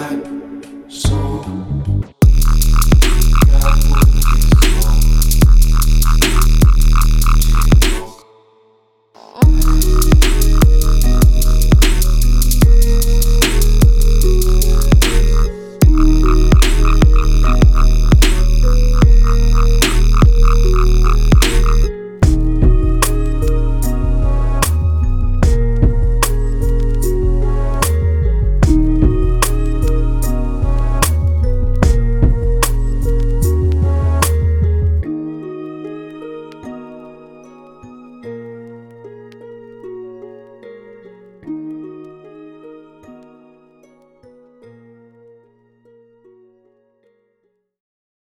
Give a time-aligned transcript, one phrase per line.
[0.00, 0.49] time.